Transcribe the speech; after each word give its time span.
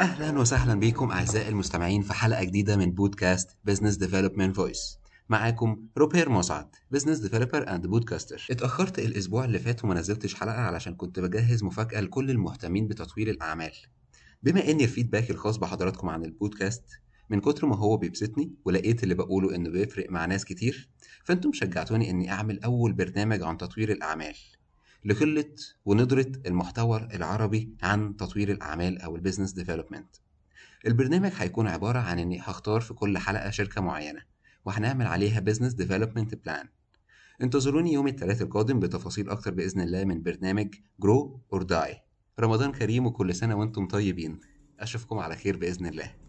أهلا 0.00 0.40
وسهلا 0.40 0.80
بكم 0.80 1.10
أعزائي 1.10 1.48
المستمعين 1.48 2.02
في 2.02 2.14
حلقة 2.14 2.44
جديدة 2.44 2.76
من 2.76 2.90
بودكاست 2.92 3.56
Business 3.64 3.96
Development 3.96 4.56
Voice 4.56 4.98
معاكم 5.28 5.86
روبير 5.98 6.28
مسعد 6.28 6.68
business 6.90 7.18
developer 7.18 7.74
and 7.74 7.86
podcaster 7.86 8.46
اتأخرت 8.50 8.98
الأسبوع 8.98 9.44
اللي 9.44 9.58
فات 9.58 9.84
وما 9.84 9.94
نزلتش 9.94 10.34
حلقة 10.34 10.60
علشان 10.60 10.94
كنت 10.94 11.20
بجهز 11.20 11.64
مفاجأة 11.64 12.00
لكل 12.00 12.30
المهتمين 12.30 12.88
بتطوير 12.88 13.30
الأعمال. 13.30 13.72
بما 14.42 14.70
إن 14.70 14.80
ال 14.80 14.86
feedback 14.86 15.30
الخاص 15.30 15.56
بحضراتكم 15.56 16.08
عن 16.08 16.24
البودكاست 16.24 16.84
من 17.30 17.40
كتر 17.40 17.66
ما 17.66 17.76
هو 17.76 17.96
بيبسطني 17.96 18.54
ولقيت 18.64 19.02
اللي 19.02 19.14
بقوله 19.14 19.54
إنه 19.54 19.70
بيفرق 19.70 20.10
مع 20.10 20.26
ناس 20.26 20.44
كتير 20.44 20.88
فأنتم 21.24 21.52
شجعتوني 21.52 22.10
إني 22.10 22.32
أعمل 22.32 22.62
أول 22.62 22.92
برنامج 22.92 23.42
عن 23.42 23.56
تطوير 23.56 23.92
الأعمال. 23.92 24.34
لقلة 25.04 25.54
وندرة 25.84 26.32
المحتوى 26.46 27.08
العربي 27.14 27.74
عن 27.82 28.16
تطوير 28.16 28.50
الأعمال 28.50 29.02
أو 29.02 29.16
ال 29.16 29.20
business 29.20 29.52
development 29.52 30.16
البرنامج 30.86 31.30
هيكون 31.36 31.68
عبارة 31.68 31.98
عن 31.98 32.18
إني 32.18 32.40
هختار 32.40 32.80
في 32.80 32.94
كل 32.94 33.18
حلقة 33.18 33.50
شركة 33.50 33.80
معينة 33.80 34.22
وهنعمل 34.64 35.06
عليها 35.06 35.40
business 35.40 35.72
development 35.72 36.34
plan 36.34 36.68
انتظروني 37.42 37.92
يوم 37.92 38.08
الثلاث 38.08 38.42
القادم 38.42 38.80
بتفاصيل 38.80 39.30
أكتر 39.30 39.54
بإذن 39.54 39.80
الله 39.80 40.04
من 40.04 40.22
برنامج 40.22 40.74
Grow 41.00 41.40
or 41.52 41.62
Die 41.62 41.96
رمضان 42.40 42.72
كريم 42.72 43.06
وكل 43.06 43.34
سنة 43.34 43.54
وأنتم 43.54 43.88
طيبين. 43.88 44.40
أشوفكم 44.80 45.18
على 45.18 45.36
خير 45.36 45.56
بإذن 45.56 45.86
الله. 45.86 46.23